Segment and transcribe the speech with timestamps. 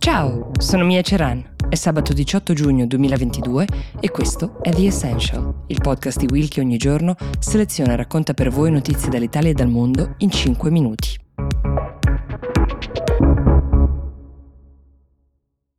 [0.00, 1.56] Ciao, sono Mia Ceran.
[1.68, 3.66] È sabato 18 giugno 2022
[4.00, 8.32] e questo è The Essential, il podcast di Will che ogni giorno seleziona e racconta
[8.32, 11.29] per voi notizie dall'Italia e dal mondo in 5 minuti.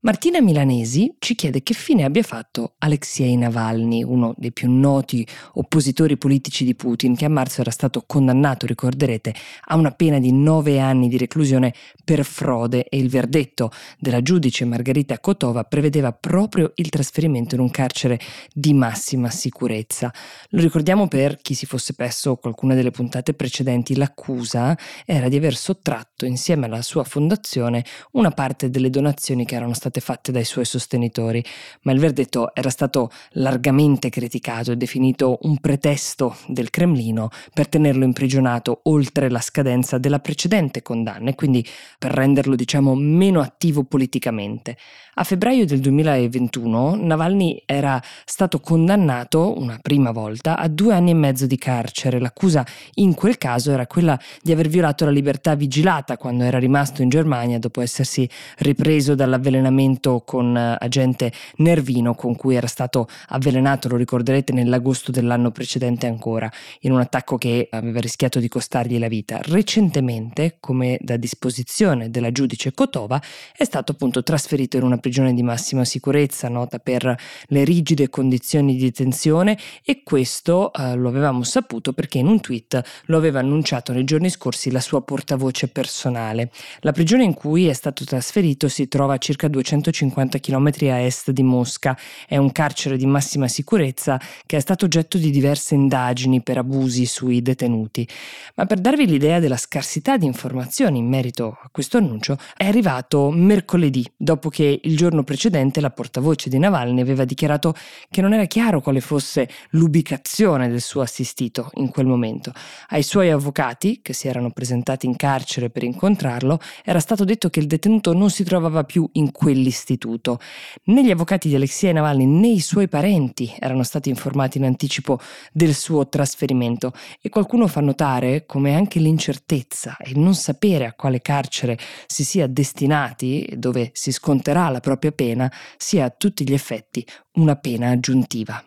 [0.04, 5.24] Martina Milanesi ci chiede che fine abbia fatto Alexei Navalny, uno dei più noti
[5.54, 9.32] oppositori politici di Putin, che a marzo era stato condannato, ricorderete,
[9.66, 13.70] a una pena di nove anni di reclusione per frode e il verdetto
[14.00, 18.20] della giudice Margarita Kotova prevedeva proprio il trasferimento in un carcere
[18.52, 20.12] di massima sicurezza.
[20.50, 25.56] Lo ricordiamo per chi si fosse perso qualcuna delle puntate precedenti, l'accusa era di aver
[25.56, 30.46] sottratto insieme alla sua fondazione una parte delle donazioni che erano state state fatte dai
[30.46, 31.44] suoi sostenitori,
[31.82, 38.06] ma il verdetto era stato largamente criticato e definito un pretesto del Cremlino per tenerlo
[38.06, 41.66] imprigionato oltre la scadenza della precedente condanna e quindi
[42.00, 44.78] per renderlo diciamo meno attivo politicamente.
[45.16, 51.16] A febbraio del 2021 Navalny era stato condannato una prima volta a due anni e
[51.16, 52.20] mezzo di carcere.
[52.20, 57.02] L'accusa in quel caso era quella di aver violato la libertà vigilata quando era rimasto
[57.02, 58.28] in Germania dopo essersi
[58.60, 65.12] ripreso dall'avvelenamento appuntamento con eh, agente Nervino con cui era stato avvelenato, lo ricorderete, nell'agosto
[65.12, 66.50] dell'anno precedente ancora,
[66.82, 69.40] in un attacco che aveva rischiato di costargli la vita.
[69.44, 73.22] Recentemente, come da disposizione della giudice Kotova,
[73.56, 78.76] è stato appunto trasferito in una prigione di massima sicurezza, nota per le rigide condizioni
[78.76, 83.94] di detenzione e questo eh, lo avevamo saputo perché in un tweet lo aveva annunciato
[83.94, 86.52] nei giorni scorsi la sua portavoce personale.
[86.82, 91.00] La prigione in cui è stato trasferito si trova a circa 200 250 km a
[91.00, 91.98] est di Mosca.
[92.28, 97.06] È un carcere di massima sicurezza che è stato oggetto di diverse indagini per abusi
[97.06, 98.08] sui detenuti.
[98.56, 103.30] Ma per darvi l'idea della scarsità di informazioni in merito a questo annuncio, è arrivato
[103.32, 107.74] mercoledì, dopo che il giorno precedente la portavoce di Navalny aveva dichiarato
[108.10, 112.52] che non era chiaro quale fosse l'ubicazione del suo assistito in quel momento.
[112.90, 117.60] Ai suoi avvocati, che si erano presentati in carcere per incontrarlo, era stato detto che
[117.60, 120.40] il detenuto non si trovava più in quel quell'istituto.
[120.86, 125.20] Né gli avvocati di Alexei Navalny né i suoi parenti erano stati informati in anticipo
[125.54, 126.92] del suo trasferimento
[127.22, 131.78] e qualcuno fa notare come anche l'incertezza e il non sapere a quale carcere
[132.08, 137.56] si sia destinati, dove si sconterà la propria pena, sia a tutti gli effetti una
[137.56, 138.64] pena aggiuntiva.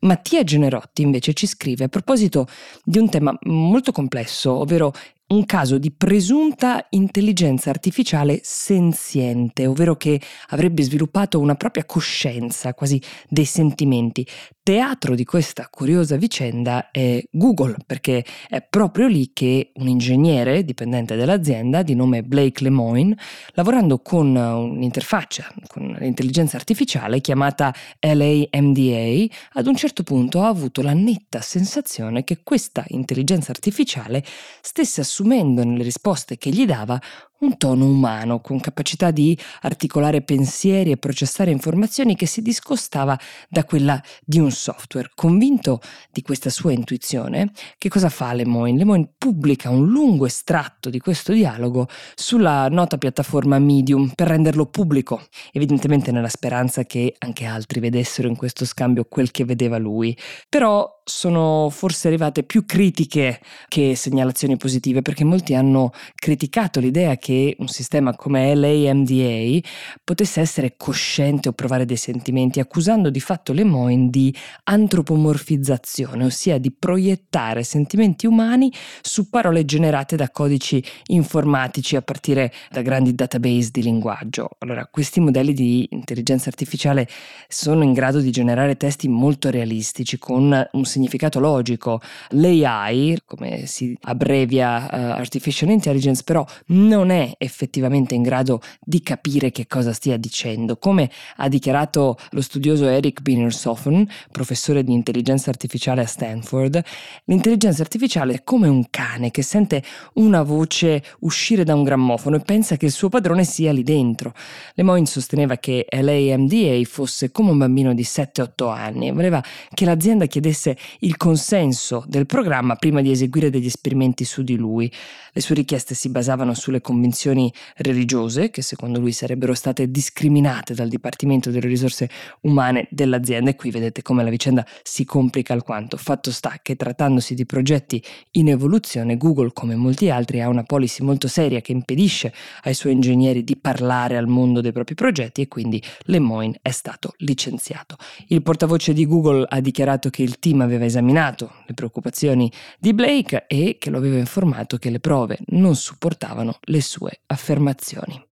[0.00, 2.46] Mattia Generotti invece ci scrive a proposito
[2.84, 4.92] di un tema molto complesso, ovvero
[5.28, 10.18] un caso di presunta intelligenza artificiale senziente, ovvero che
[10.48, 14.26] avrebbe sviluppato una propria coscienza, quasi dei sentimenti.
[14.62, 21.16] Teatro di questa curiosa vicenda è Google, perché è proprio lì che un ingegnere dipendente
[21.16, 23.16] dell'azienda di nome Blake Lemoine,
[23.52, 30.92] lavorando con un'interfaccia, con l'intelligenza artificiale chiamata LAMDA, ad un certo punto ha avuto la
[30.92, 34.24] netta sensazione che questa intelligenza artificiale
[34.60, 37.00] stesse assumendo assumendo nelle risposte che gli dava
[37.40, 43.18] un tono umano, con capacità di articolare pensieri e processare informazioni che si discostava
[43.48, 45.10] da quella di un software.
[45.14, 48.78] Convinto di questa sua intuizione, che cosa fa Lemoyne?
[48.78, 55.22] Lemoyne pubblica un lungo estratto di questo dialogo sulla nota piattaforma Medium per renderlo pubblico,
[55.52, 60.16] evidentemente nella speranza che anche altri vedessero in questo scambio quel che vedeva lui.
[60.48, 67.27] Però sono forse arrivate più critiche che segnalazioni positive perché molti hanno criticato l'idea che
[67.28, 69.60] che un sistema come LAMDA
[70.02, 74.34] potesse essere cosciente o provare dei sentimenti, accusando di fatto le Moine di
[74.64, 78.72] antropomorfizzazione, ossia di proiettare sentimenti umani
[79.02, 84.48] su parole generate da codici informatici a partire da grandi database di linguaggio.
[84.60, 87.06] Allora, questi modelli di intelligenza artificiale
[87.46, 92.00] sono in grado di generare testi molto realistici con un significato logico.
[92.30, 99.02] L'AI, come si abbrevia uh, Artificial Intelligence, però non è è effettivamente in grado di
[99.02, 100.76] capire che cosa stia dicendo.
[100.76, 106.82] Come ha dichiarato lo studioso Eric Binersofen, professore di intelligenza artificiale a Stanford,
[107.24, 109.82] l'intelligenza artificiale è come un cane che sente
[110.14, 114.32] una voce uscire da un grammofono e pensa che il suo padrone sia lì dentro.
[114.74, 119.42] Lemoyne sosteneva che LAMDA fosse come un bambino di 7-8 anni e voleva
[119.74, 124.90] che l'azienda chiedesse il consenso del programma prima di eseguire degli esperimenti su di lui.
[125.32, 130.74] Le sue richieste si basavano sulle convinzioni convinzioni religiose, che secondo lui sarebbero state discriminate
[130.74, 132.08] dal Dipartimento delle risorse
[132.42, 135.96] umane dell'azienda e qui vedete come la vicenda si complica alquanto.
[135.96, 138.02] Fatto sta che trattandosi di progetti
[138.32, 142.32] in evoluzione, Google, come molti altri, ha una policy molto seria che impedisce
[142.62, 147.14] ai suoi ingegneri di parlare al mondo dei propri progetti e quindi Lemoyne è stato
[147.18, 147.96] licenziato.
[148.26, 153.46] Il portavoce di Google ha dichiarato che il team aveva esaminato le preoccupazioni di Blake
[153.46, 158.26] e che lo aveva informato che le prove non supportavano le sue affermazioni.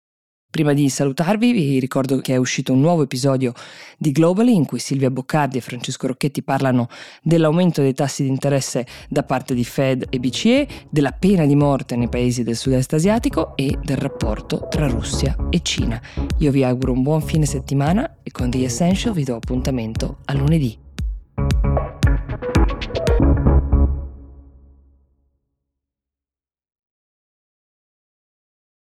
[0.49, 3.53] Prima di salutarvi vi ricordo che è uscito un nuovo episodio
[3.99, 6.89] di Globally in cui Silvia Boccardi e Francesco Rocchetti parlano
[7.23, 11.95] dell'aumento dei tassi di interesse da parte di Fed e BCE, della pena di morte
[11.95, 16.01] nei paesi del sud-est asiatico e del rapporto tra Russia e Cina.
[16.39, 20.33] Io vi auguro un buon fine settimana e con The Essential vi do appuntamento a
[20.33, 20.86] lunedì.